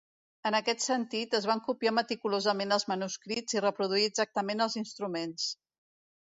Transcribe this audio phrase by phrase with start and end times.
[0.49, 5.49] En aquest sentit es van copiar meticulosament els manuscrits i reproduir exactament els instruments.